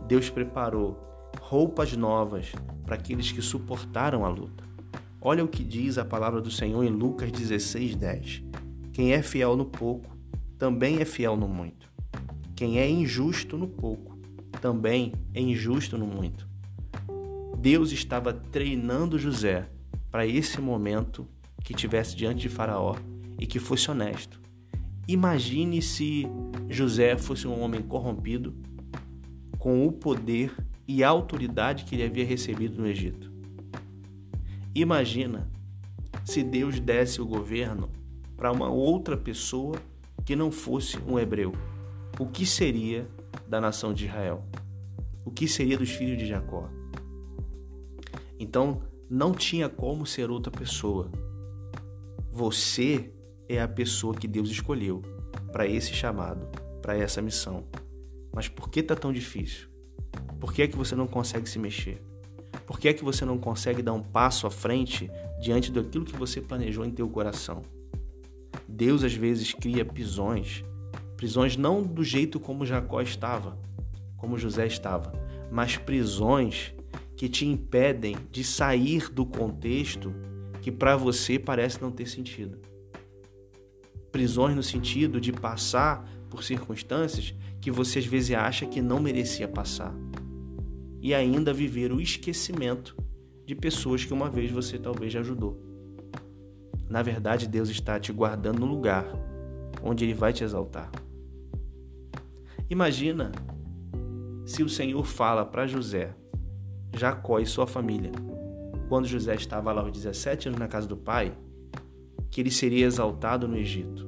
Deus 0.08 0.30
preparou 0.30 0.98
roupas 1.39 1.96
novas 1.96 2.51
para 2.86 2.96
aqueles 2.96 3.32
que 3.32 3.41
suportaram 3.41 4.25
a 4.25 4.29
luta. 4.29 4.63
Olha 5.22 5.44
o 5.44 5.48
que 5.48 5.63
diz 5.63 5.98
a 5.98 6.06
palavra 6.06 6.41
do 6.41 6.51
Senhor 6.51 6.84
em 6.84 6.89
Lucas 6.89 7.32
16, 7.32 7.96
10. 7.96 8.44
Quem 8.94 9.13
é 9.13 9.22
fiel 9.22 9.56
no 9.56 9.65
pouco, 9.65 10.15
também 10.58 11.00
é 11.00 11.06
fiel 11.06 11.36
no 11.36 11.48
muito. 11.48 11.91
Quem 12.56 12.79
é 12.79 12.89
injusto 12.89 13.58
no 13.58 13.67
pouco, 13.67 14.17
também 14.62 15.13
é 15.34 15.41
injusto 15.41 15.98
no 15.98 16.08
muito. 16.08 16.48
Deus 17.58 17.91
estava 17.91 18.34
treinando 18.34 19.20
José 19.20 19.67
para 20.10 20.25
esse 20.25 20.62
momento 20.62 21.27
que 21.63 21.74
tivesse 21.74 22.15
diante 22.15 22.41
de 22.41 22.50
Faraó 22.50 22.96
e 23.39 23.46
que 23.46 23.60
fosse 23.60 23.91
honesto. 23.91 24.39
Imagine 25.08 25.82
se 25.82 26.27
José 26.70 27.17
fosse 27.17 27.48
um 27.48 27.62
homem 27.62 27.82
corrompido, 27.82 28.56
com 29.58 29.86
o 29.86 29.91
poder 29.91 30.56
e 30.88 31.03
autoridade 31.03 31.84
que 31.84 31.96
ele 31.96 32.03
havia 32.03 32.25
recebido 32.25 32.82
no 32.82 32.88
Egito. 32.88 33.32
Imagina 34.74 35.50
se 36.24 36.44
Deus 36.44 36.79
desse 36.79 37.22
o 37.22 37.25
governo 37.25 37.89
para 38.36 38.51
uma 38.51 38.70
outra 38.70 39.17
pessoa 39.17 39.75
que 40.24 40.36
não 40.36 40.51
fosse 40.51 40.98
um 41.08 41.17
hebreu. 41.17 41.53
o 42.20 42.25
que 42.25 42.46
seria 42.46 43.08
da 43.48 43.62
nação 43.62 43.94
de 43.94 44.06
Israel? 44.06 44.44
O 45.24 45.32
que 45.32 45.48
seria 45.48 45.77
dos 45.77 45.89
filhos 45.89 46.17
de 46.17 46.25
Jacó? 46.25 46.70
Então, 48.39 48.82
não 49.10 49.34
tinha 49.34 49.70
como 49.70 50.06
ser 50.06 50.29
outra 50.29 50.51
pessoa. 50.51 51.10
Você 52.32 53.12
é 53.48 53.62
a 53.62 53.67
pessoa 53.67 54.13
que 54.13 54.27
Deus 54.27 54.50
escolheu 54.50 55.01
para 55.51 55.67
esse 55.67 55.94
chamado, 55.94 56.48
para 56.82 56.98
essa 56.98 57.22
missão. 57.22 57.63
Mas 58.34 58.48
por 58.48 58.70
que 58.70 58.84
tá 58.84 58.96
tão 58.96 59.13
difícil? 59.13 59.67
Por 60.39 60.53
que 60.53 60.62
é 60.62 60.67
que 60.67 60.77
você 60.77 60.96
não 60.96 61.08
consegue 61.08 61.50
se 61.50 61.58
mexer? 61.58 62.01
Por 62.65 62.79
que 62.79 62.89
é 62.89 62.94
que 62.94 63.03
você 63.03 63.25
não 63.25 63.38
consegue 63.38 63.82
dar 63.82 63.94
um 63.94 64.03
passo 64.03 64.46
à 64.46 64.51
frente 64.51 65.10
diante 65.41 65.72
daquilo 65.72 66.06
que 66.06 66.15
você 66.15 66.41
planejou 66.41 66.86
em 66.86 66.91
teu 66.91 67.08
coração? 67.10 67.62
Deus 68.67 69.03
às 69.03 69.13
vezes 69.13 69.53
cria 69.53 69.86
prisões, 69.86 70.63
prisões 71.15 71.58
não 71.58 71.82
do 71.82 72.03
jeito 72.03 72.39
como 72.39 72.65
Jacó 72.65 73.01
estava, 73.01 73.58
como 74.17 74.38
José 74.38 74.67
estava, 74.67 75.13
mas 75.51 75.77
prisões 75.77 76.74
que 77.15 77.27
te 77.27 77.46
impedem 77.46 78.15
de 78.32 78.44
sair 78.44 79.10
do 79.10 79.25
contexto 79.25 80.13
que 80.62 80.72
para 80.72 80.96
você 80.96 81.39
parece 81.39 81.82
não 81.82 81.89
ter 81.89 82.08
sentido. 82.08 82.60
Prisões 84.12 84.56
no 84.56 84.63
sentido 84.63 85.20
de 85.20 85.32
passar 85.32 86.08
por 86.29 86.44
circunstâncias 86.44 87.34
que 87.62 87.72
você 87.72 88.00
às 88.00 88.06
vezes 88.06 88.36
acha 88.36 88.65
que 88.65 88.82
não 88.82 89.00
merecia 89.00 89.48
passar 89.48 89.96
e 91.01 91.13
ainda 91.13 91.54
viver 91.54 91.92
o 91.92 92.01
esquecimento 92.01 92.96
de 93.46 93.56
pessoas 93.56 94.04
que 94.04 94.13
uma 94.13 94.30
vez 94.30 94.51
você 94.51 94.77
talvez 94.77 95.16
ajudou. 95.16 95.62
Na 96.89 97.01
verdade, 97.01 97.48
Deus 97.48 97.70
está 97.70 98.00
te 98.00 98.12
guardando 98.12 98.60
no 98.60 98.66
lugar 98.66 99.06
onde 99.84 100.06
Ele 100.06 100.13
vai 100.13 100.34
te 100.34 100.44
exaltar. 100.44 100.92
Imagina 102.70 103.32
se 104.46 104.63
o 104.63 104.70
Senhor 104.70 105.06
fala 105.06 105.46
para 105.46 105.68
José, 105.68 106.16
Jacó 106.94 107.39
e 107.39 107.46
sua 107.46 107.68
família, 107.68 108.12
quando 108.89 109.08
José 109.08 109.36
estava 109.36 109.72
lá 109.72 109.82
aos 109.82 109.92
17 109.92 110.50
anos 110.50 110.60
na 110.60 110.68
casa 110.68 110.88
do 110.88 110.98
pai, 110.98 111.38
que 112.30 112.42
ele 112.42 112.51
seria 112.51 112.86
exaltado 112.86 113.48
no 113.48 113.58
Egito. 113.58 114.08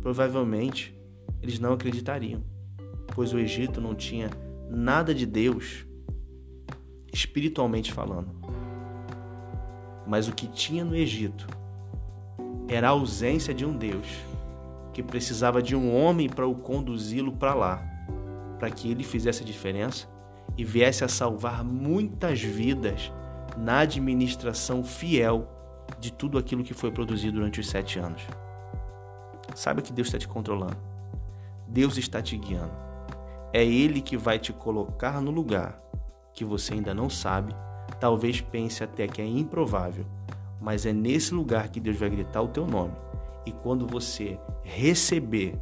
Provavelmente 0.00 0.96
eles 1.40 1.58
não 1.58 1.72
acreditariam, 1.72 2.42
pois 3.14 3.32
o 3.32 3.38
Egito 3.38 3.80
não 3.80 3.94
tinha 3.94 4.30
nada 4.68 5.14
de 5.14 5.26
Deus 5.26 5.86
espiritualmente 7.12 7.92
falando. 7.92 8.30
Mas 10.06 10.28
o 10.28 10.34
que 10.34 10.46
tinha 10.48 10.84
no 10.84 10.96
Egito 10.96 11.46
era 12.68 12.88
a 12.88 12.90
ausência 12.90 13.52
de 13.52 13.64
um 13.64 13.76
Deus 13.76 14.06
que 14.92 15.02
precisava 15.02 15.62
de 15.62 15.74
um 15.74 15.94
homem 15.94 16.28
para 16.28 16.46
o 16.46 16.54
conduzi-lo 16.54 17.32
para 17.32 17.54
lá, 17.54 17.82
para 18.58 18.70
que 18.70 18.90
ele 18.90 19.02
fizesse 19.02 19.42
a 19.42 19.46
diferença 19.46 20.06
e 20.56 20.64
viesse 20.64 21.04
a 21.04 21.08
salvar 21.08 21.64
muitas 21.64 22.40
vidas 22.40 23.10
na 23.56 23.80
administração 23.80 24.82
fiel 24.84 25.48
de 25.98 26.12
tudo 26.12 26.38
aquilo 26.38 26.64
que 26.64 26.74
foi 26.74 26.90
produzido 26.90 27.38
durante 27.38 27.60
os 27.60 27.68
sete 27.68 27.98
anos. 27.98 28.22
Saiba 29.54 29.82
que 29.82 29.92
Deus 29.92 30.08
está 30.08 30.18
te 30.18 30.28
controlando. 30.28 30.76
Deus 31.66 31.96
está 31.96 32.20
te 32.20 32.36
guiando. 32.36 32.72
É 33.52 33.64
Ele 33.64 34.00
que 34.00 34.16
vai 34.16 34.38
te 34.38 34.52
colocar 34.52 35.20
no 35.20 35.30
lugar 35.30 35.80
que 36.34 36.44
você 36.44 36.74
ainda 36.74 36.94
não 36.94 37.08
sabe, 37.08 37.54
talvez 38.00 38.40
pense 38.40 38.82
até 38.82 39.06
que 39.06 39.20
é 39.20 39.26
improvável, 39.26 40.06
mas 40.60 40.86
é 40.86 40.92
nesse 40.92 41.34
lugar 41.34 41.68
que 41.68 41.80
Deus 41.80 41.96
vai 41.96 42.10
gritar 42.10 42.42
o 42.42 42.48
teu 42.48 42.66
nome. 42.66 42.94
E 43.44 43.52
quando 43.52 43.86
você 43.86 44.38
receber 44.62 45.54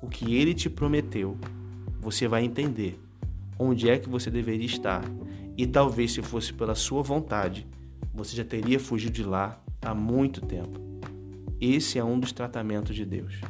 o 0.00 0.08
que 0.08 0.34
ele 0.34 0.54
te 0.54 0.70
prometeu, 0.70 1.36
você 2.00 2.26
vai 2.26 2.44
entender 2.44 3.00
onde 3.58 3.88
é 3.88 3.98
que 3.98 4.08
você 4.08 4.30
deveria 4.30 4.66
estar. 4.66 5.02
E 5.56 5.66
talvez 5.66 6.12
se 6.12 6.22
fosse 6.22 6.52
pela 6.52 6.74
sua 6.74 7.02
vontade, 7.02 7.66
você 8.14 8.36
já 8.36 8.44
teria 8.44 8.78
fugido 8.80 9.12
de 9.12 9.24
lá 9.24 9.60
há 9.82 9.94
muito 9.94 10.40
tempo. 10.40 10.80
Esse 11.60 11.98
é 11.98 12.04
um 12.04 12.18
dos 12.18 12.32
tratamentos 12.32 12.94
de 12.94 13.04
Deus. 13.04 13.40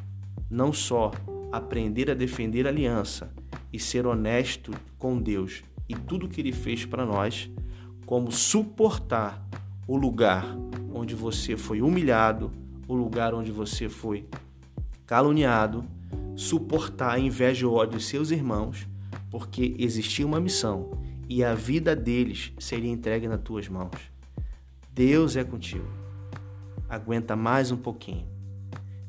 Não 0.51 0.73
só 0.73 1.11
aprender 1.51 2.11
a 2.11 2.15
defender 2.15 2.67
a 2.67 2.71
aliança 2.71 3.33
e 3.73 3.79
ser 3.79 4.07
honesto 4.07 4.73
com 4.99 5.21
Deus 5.21 5.63
e 5.89 5.95
tudo 5.95 6.29
que 6.29 6.41
ele 6.41 6.53
fez 6.53 6.85
para 6.85 7.05
nós, 7.05 7.51
como 8.05 8.31
suportar 8.31 9.47
o 9.87 9.97
lugar 9.97 10.45
onde 10.93 11.15
você 11.15 11.57
foi 11.57 11.81
humilhado, 11.81 12.51
o 12.89 12.95
lugar 12.95 13.35
onde 13.35 13.53
você 13.53 13.89
foi 13.89 14.27
caluniado, 15.07 15.85
suportar 16.35 17.15
a 17.15 17.19
inveja 17.19 17.65
e 17.65 17.69
o 17.69 17.73
ódio 17.73 17.99
de 17.99 18.05
seus 18.05 18.31
irmãos, 18.31 18.87
porque 19.31 19.77
existia 19.79 20.27
uma 20.27 20.41
missão 20.41 20.91
e 21.29 21.43
a 21.45 21.55
vida 21.55 21.95
deles 21.95 22.53
seria 22.59 22.91
entregue 22.91 23.29
nas 23.29 23.41
tuas 23.41 23.69
mãos. 23.69 23.97
Deus 24.93 25.37
é 25.37 25.45
contigo. 25.45 25.87
Aguenta 26.89 27.37
mais 27.37 27.71
um 27.71 27.77
pouquinho. 27.77 28.27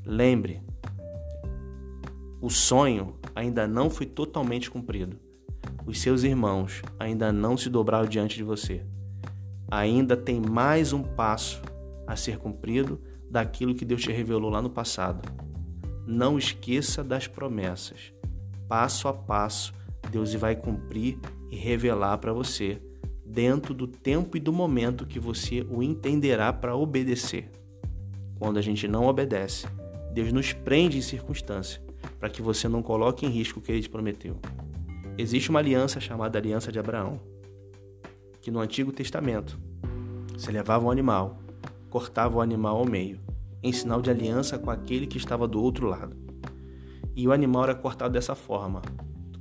Lembre, 0.03 0.61
o 2.41 2.49
sonho 2.49 3.15
ainda 3.35 3.67
não 3.67 3.89
foi 3.89 4.05
totalmente 4.05 4.69
cumprido 4.69 5.26
os 5.87 6.01
seus 6.01 6.23
irmãos 6.23 6.81
ainda 6.99 7.31
não 7.31 7.55
se 7.55 7.69
dobraram 7.69 8.09
diante 8.09 8.35
de 8.35 8.43
você. 8.43 8.83
Ainda 9.71 10.17
tem 10.17 10.41
mais 10.41 10.91
um 10.91 11.01
passo 11.01 11.61
a 12.05 12.13
ser 12.17 12.37
cumprido 12.37 13.01
daquilo 13.31 13.73
que 13.73 13.85
Deus 13.85 14.01
te 14.01 14.11
revelou 14.11 14.51
lá 14.51 14.61
no 14.61 14.69
passado. 14.69 15.27
Não 16.05 16.37
esqueça 16.37 17.03
das 17.03 17.25
promessas. 17.25 18.11
Passo 18.67 19.07
a 19.07 19.13
passo, 19.13 19.73
Deus 20.11 20.33
vai 20.33 20.57
cumprir 20.57 21.17
e 21.49 21.55
revelar 21.55 22.17
para 22.17 22.33
você, 22.33 22.81
dentro 23.25 23.73
do 23.73 23.87
tempo 23.87 24.35
e 24.35 24.41
do 24.41 24.51
momento 24.51 25.05
que 25.05 25.19
você 25.19 25.65
o 25.69 25.81
entenderá 25.81 26.51
para 26.51 26.75
obedecer. 26.75 27.49
Quando 28.37 28.57
a 28.57 28.61
gente 28.61 28.89
não 28.89 29.05
obedece, 29.05 29.67
Deus 30.13 30.33
nos 30.33 30.51
prende 30.51 30.97
em 30.97 31.01
circunstância 31.01 31.81
para 32.19 32.29
que 32.29 32.41
você 32.41 32.67
não 32.67 32.83
coloque 32.83 33.25
em 33.25 33.29
risco 33.29 33.59
o 33.59 33.61
que 33.61 33.71
ele 33.71 33.81
te 33.81 33.89
prometeu. 33.89 34.37
Existe 35.19 35.49
uma 35.49 35.57
aliança 35.57 35.99
chamada 35.99 36.37
Aliança 36.37 36.71
de 36.71 36.77
Abraão, 36.77 37.19
que 38.39 38.51
no 38.51 38.59
Antigo 38.59 38.91
Testamento 38.91 39.59
se 40.37 40.51
levava 40.51 40.85
um 40.85 40.91
animal, 40.91 41.39
cortava 41.89 42.37
o 42.37 42.41
animal 42.41 42.77
ao 42.77 42.85
meio, 42.85 43.19
em 43.63 43.73
sinal 43.73 43.99
de 43.99 44.11
aliança 44.11 44.59
com 44.59 44.69
aquele 44.69 45.07
que 45.07 45.17
estava 45.17 45.47
do 45.47 45.59
outro 45.59 45.87
lado. 45.87 46.15
E 47.15 47.27
o 47.27 47.31
animal 47.31 47.63
era 47.63 47.73
cortado 47.73 48.13
dessa 48.13 48.35
forma. 48.35 48.83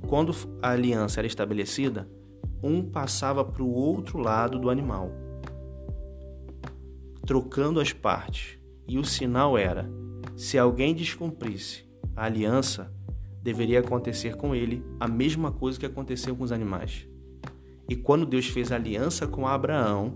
Quando 0.07 0.33
a 0.63 0.71
aliança 0.71 1.19
era 1.19 1.27
estabelecida, 1.27 2.09
um 2.63 2.81
passava 2.81 3.45
para 3.45 3.61
o 3.61 3.71
outro 3.71 4.17
lado 4.17 4.57
do 4.57 4.71
animal, 4.71 5.11
trocando 7.23 7.79
as 7.79 7.93
partes. 7.93 8.57
E 8.87 8.97
o 8.97 9.05
sinal 9.05 9.55
era: 9.55 9.87
se 10.35 10.57
alguém 10.57 10.95
descumprisse 10.95 11.85
a 12.15 12.25
aliança, 12.25 12.91
deveria 13.47 13.79
acontecer 13.79 14.35
com 14.35 14.53
ele 14.53 14.83
a 14.99 15.07
mesma 15.07 15.53
coisa 15.53 15.79
que 15.79 15.85
aconteceu 15.85 16.35
com 16.35 16.43
os 16.43 16.51
animais. 16.51 17.07
E 17.87 17.95
quando 17.95 18.25
Deus 18.25 18.47
fez 18.47 18.73
aliança 18.73 19.25
com 19.25 19.47
Abraão, 19.47 20.15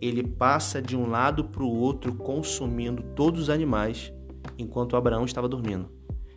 ele 0.00 0.22
passa 0.22 0.80
de 0.80 0.96
um 0.96 1.06
lado 1.06 1.44
para 1.44 1.62
o 1.62 1.70
outro 1.70 2.14
consumindo 2.14 3.02
todos 3.14 3.42
os 3.42 3.50
animais 3.50 4.10
enquanto 4.56 4.96
Abraão 4.96 5.26
estava 5.26 5.46
dormindo. 5.46 5.90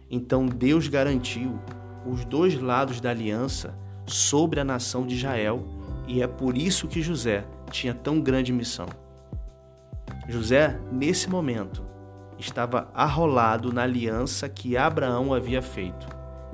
Então 0.10 0.46
Deus 0.46 0.90
garantiu 0.90 1.58
os 2.06 2.26
dois 2.26 2.60
lados 2.60 3.00
da 3.00 3.12
aliança 3.12 3.74
sobre 4.06 4.60
a 4.60 4.66
nação 4.66 5.08
de 5.08 5.16
Israel 5.16 5.64
e 6.06 6.22
é 6.22 6.28
por 6.28 6.58
isso 6.58 6.86
que 6.86 7.02
José 7.02 7.46
tinha 7.72 7.94
tão 7.94 8.20
grande 8.20 8.52
missão. 8.52 8.88
José, 10.28 10.78
nesse 10.92 11.30
momento, 11.30 11.82
estava 12.42 12.90
arrolado 12.94 13.72
na 13.72 13.84
aliança 13.84 14.50
que 14.50 14.76
Abraão 14.76 15.34
havia 15.34 15.62
feito 15.62 16.08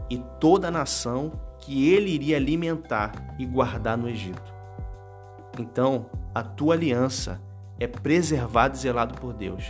e 0.09 0.21
toda 0.39 0.67
a 0.67 0.71
nação 0.71 1.31
que 1.59 1.89
ele 1.89 2.11
iria 2.11 2.37
alimentar 2.37 3.35
e 3.39 3.45
guardar 3.45 3.97
no 3.97 4.09
Egito. 4.09 4.53
Então, 5.59 6.05
a 6.35 6.43
tua 6.43 6.75
aliança 6.75 7.41
é 7.79 7.87
preservada 7.87 8.75
e 8.75 8.79
zelada 8.79 9.15
por 9.15 9.33
Deus. 9.33 9.63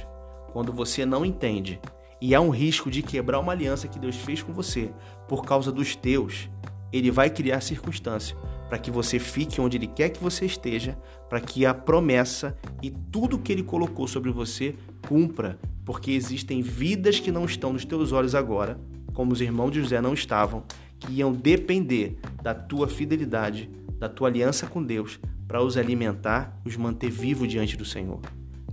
Quando 0.52 0.74
você 0.74 1.06
não 1.06 1.26
entende 1.26 1.80
e 2.20 2.34
há 2.34 2.42
um 2.42 2.50
risco 2.50 2.90
de 2.90 3.02
quebrar 3.02 3.40
uma 3.40 3.52
aliança 3.52 3.88
que 3.88 4.00
Deus 4.00 4.16
fez 4.16 4.42
com 4.42 4.52
você 4.52 4.92
por 5.28 5.46
causa 5.46 5.72
dos 5.72 5.96
teus, 5.96 6.50
ele 6.92 7.12
vai 7.12 7.30
criar 7.30 7.62
circunstância 7.62 8.36
para 8.68 8.78
que 8.78 8.92
você 8.92 9.20
fique 9.20 9.62
onde 9.62 9.78
ele 9.78 9.88
quer 9.88 10.10
que 10.10 10.24
você 10.24 10.46
esteja, 10.46 10.98
para 11.30 11.40
que 11.40 11.66
a 11.66 11.74
promessa 11.74 12.58
e 12.82 12.90
tudo 12.90 13.40
que 13.40 13.52
ele 13.52 13.64
colocou 13.64 14.08
sobre 14.08 14.32
você 14.32 14.76
cumpra 15.08 15.58
porque 15.88 16.12
existem 16.12 16.62
vidas 16.62 17.18
que 17.18 17.32
não 17.32 17.46
estão 17.46 17.72
nos 17.72 17.86
teus 17.86 18.12
olhos 18.12 18.36
agora, 18.36 18.78
como 19.14 19.32
os 19.32 19.40
irmãos 19.40 19.72
de 19.72 19.80
José 19.80 20.02
não 20.02 20.14
estavam, 20.14 20.64
que 21.00 21.14
iam 21.14 21.32
depender 21.32 22.20
da 22.44 22.54
tua 22.54 22.90
fidelidade, 22.90 23.70
da 23.98 24.10
tua 24.10 24.28
aliança 24.28 24.68
com 24.68 24.84
Deus, 24.84 25.18
para 25.48 25.64
os 25.64 25.78
alimentar 25.78 26.60
os 26.66 26.76
manter 26.76 27.10
vivos 27.10 27.48
diante 27.48 27.78
do 27.78 27.86
Senhor. 27.86 28.20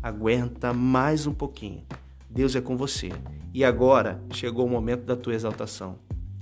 Aguenta 0.03 0.73
mais 0.73 1.25
um 1.25 1.33
pouquinho. 1.33 1.85
Deus 2.29 2.57
é 2.57 2.61
com 2.61 2.77
você. 2.77 3.13
E 3.55 3.65
agora 3.65 4.21
chegou 4.33 4.67
o 4.67 4.69
momento 4.69 5.05
da 5.05 5.15
tua 5.15 5.35
exaltação. 5.35 6.01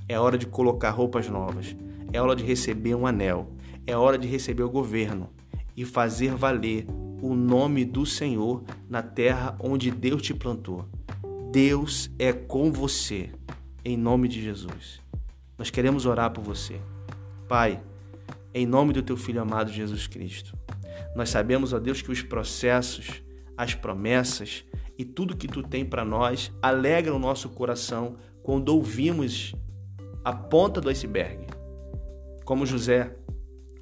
É 0.09 0.19
hora 0.19 0.39
de 0.39 0.47
colocar 0.47 0.89
roupas 0.89 1.29
novas. 1.29 1.77
É 2.13 2.21
hora 2.21 2.37
de 2.37 2.45
receber 2.45 2.95
um 2.95 3.07
anel. 3.07 3.53
É 3.87 3.97
hora 3.97 4.19
de 4.19 4.29
receber 4.29 4.63
o 4.63 4.71
governo 4.71 5.31
e 5.77 5.85
fazer 5.85 6.35
valer 6.35 6.87
o 7.23 7.35
nome 7.35 7.85
do 7.85 8.05
Senhor 8.05 8.63
na 8.89 9.03
terra 9.03 9.57
onde 9.59 9.91
Deus 9.91 10.23
te 10.23 10.35
plantou. 10.35 10.87
Deus 11.51 12.11
é 12.19 12.33
com 12.33 12.71
você, 12.71 13.31
em 13.85 13.97
nome 13.97 14.29
de 14.29 14.43
Jesus. 14.43 15.01
Nós 15.57 15.71
queremos 15.71 16.05
orar 16.05 16.31
por 16.33 16.43
você. 16.43 16.81
Pai, 17.49 17.83
em 18.53 18.67
nome 18.67 18.93
do 18.93 19.03
teu 19.03 19.17
filho 19.17 19.41
amado 19.41 19.73
Jesus 19.73 20.07
Cristo. 20.07 20.57
Nós 21.17 21.31
sabemos, 21.31 21.73
ó 21.73 21.79
Deus, 21.79 22.03
que 22.03 22.11
os 22.11 22.23
processos, 22.23 23.23
as 23.57 23.75
promessas 23.75 24.65
e 24.99 25.05
tudo 25.05 25.37
que 25.37 25.49
tu 25.49 25.63
tem 25.63 25.85
para 25.85 26.05
nós 26.05 26.53
alegra 26.61 27.15
o 27.15 27.19
nosso 27.19 27.49
coração 27.49 28.17
quando 28.43 28.71
ouvimos 28.71 29.55
a 30.25 30.33
ponta 30.33 30.81
do 30.81 30.89
iceberg. 30.89 31.52
Como 32.45 32.67
José, 32.67 33.15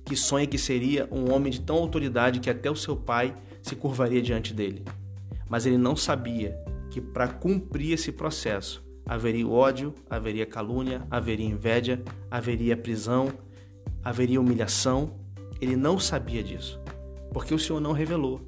que 0.04 0.16
sonha 0.16 0.46
que 0.46 0.58
seria 0.58 1.08
um 1.10 1.32
homem 1.32 1.52
de 1.52 1.60
tão 1.60 1.76
autoridade 1.76 2.40
que 2.40 2.50
até 2.50 2.70
o 2.70 2.76
seu 2.76 2.96
pai 2.96 3.34
se 3.62 3.76
curvaria 3.76 4.20
diante 4.20 4.52
dele. 4.52 4.84
Mas 5.48 5.66
ele 5.66 5.78
não 5.78 5.96
sabia 5.96 6.56
que 6.90 7.00
para 7.00 7.28
cumprir 7.28 7.92
esse 7.92 8.12
processo 8.12 8.84
haveria 9.06 9.48
ódio, 9.48 9.94
haveria 10.08 10.46
calúnia, 10.46 11.06
haveria 11.10 11.46
inveja, 11.46 12.02
haveria 12.30 12.76
prisão, 12.76 13.32
haveria 14.02 14.40
humilhação. 14.40 15.14
Ele 15.60 15.76
não 15.76 15.98
sabia 15.98 16.42
disso, 16.42 16.80
porque 17.32 17.54
o 17.54 17.58
Senhor 17.58 17.80
não 17.80 17.92
revelou. 17.92 18.40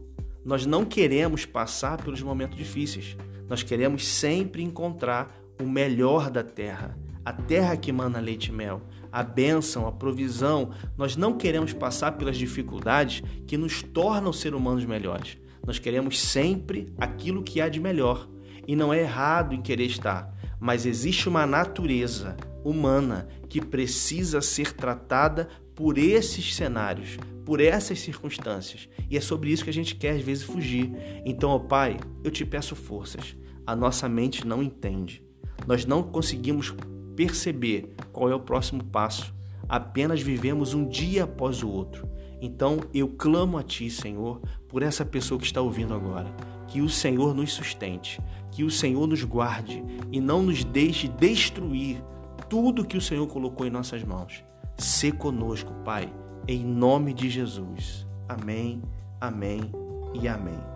Nós 0.45 0.67
não 0.67 0.85
queremos 0.85 1.45
passar 1.47 2.03
pelos 2.03 2.23
momentos 2.23 2.57
difíceis. 2.57 3.17
Nós 3.49 3.63
queremos 3.63 4.07
sempre 4.07 4.63
encontrar 4.63 5.37
o 5.61 5.69
melhor 5.69 6.31
da 6.31 6.43
terra, 6.43 6.99
a 7.25 7.33
terra 7.33 7.77
que 7.77 7.93
mana 7.93 8.19
leite 8.19 8.49
e 8.49 8.53
mel, 8.53 8.83
a 9.13 9.23
bênção, 9.23 9.87
a 9.87 9.93
provisão. 9.93 10.71
Nós 10.97 11.15
não 11.17 11.37
queremos 11.37 11.75
passar 11.75 12.13
pelas 12.13 12.39
dificuldades 12.39 13.23
que 13.47 13.59
nos 13.59 13.83
tornam 13.83 14.33
ser 14.33 14.55
humanos 14.55 14.87
melhores. 14.87 15.37
Nós 15.65 15.79
queremos 15.79 16.19
sempre 16.19 16.93
aquilo 16.99 17.43
que 17.43 17.61
há 17.61 17.69
de 17.69 17.79
melhor. 17.79 18.29
E 18.67 18.75
não 18.75 18.93
é 18.93 19.01
errado 19.01 19.55
em 19.55 19.61
querer 19.61 19.87
estar, 19.87 20.33
mas 20.59 20.87
existe 20.87 21.29
uma 21.29 21.45
natureza 21.45 22.37
humana 22.65 23.27
que 23.49 23.61
precisa 23.61 24.41
ser 24.41 24.73
tratada 24.73 25.49
por 25.75 25.99
esses 25.99 26.55
cenários, 26.55 27.19
por 27.45 27.61
essas 27.61 27.99
circunstâncias. 27.99 28.89
E 29.11 29.17
é 29.17 29.21
sobre 29.21 29.51
isso 29.51 29.65
que 29.65 29.71
a 29.71 29.73
gente 29.73 29.97
quer 29.97 30.11
às 30.11 30.23
vezes 30.23 30.45
fugir. 30.45 30.93
Então, 31.25 31.51
ó 31.51 31.59
Pai, 31.59 31.99
eu 32.23 32.31
te 32.31 32.45
peço 32.45 32.77
forças. 32.77 33.37
A 33.67 33.75
nossa 33.75 34.09
mente 34.09 34.47
não 34.47 34.63
entende. 34.63 35.25
Nós 35.67 35.85
não 35.85 36.03
conseguimos 36.03 36.73
perceber 37.17 37.95
qual 38.13 38.31
é 38.31 38.35
o 38.35 38.41
próximo 38.41 38.85
passo. 38.85 39.35
Apenas 39.69 40.21
vivemos 40.21 40.75
um 40.75 40.87
dia 40.87 41.25
após 41.25 41.63
o 41.63 41.69
outro. 41.69 42.09
Então 42.41 42.81
eu 42.93 43.09
clamo 43.09 43.57
a 43.57 43.63
Ti, 43.63 43.89
Senhor, 43.89 44.41
por 44.69 44.83
essa 44.83 45.05
pessoa 45.05 45.39
que 45.39 45.47
está 45.47 45.61
ouvindo 45.61 45.95
agora. 45.95 46.35
Que 46.67 46.81
o 46.81 46.89
Senhor 46.89 47.35
nos 47.35 47.53
sustente, 47.53 48.21
que 48.51 48.65
o 48.65 48.71
Senhor 48.71 49.07
nos 49.07 49.23
guarde 49.25 49.83
e 50.11 50.21
não 50.21 50.43
nos 50.43 50.65
deixe 50.65 51.07
destruir 51.07 52.03
tudo 52.49 52.85
que 52.85 52.97
o 52.97 53.01
Senhor 53.01 53.27
colocou 53.27 53.67
em 53.67 53.71
nossas 53.71 54.03
mãos. 54.03 54.45
Se 54.77 55.13
conosco, 55.13 55.73
Pai, 55.85 56.13
em 56.49 56.65
nome 56.65 57.15
de 57.15 57.31
Jesus. 57.31 58.07
Amém, 58.29 58.83
amém 59.21 59.71
e 60.15 60.27
amém. 60.27 60.72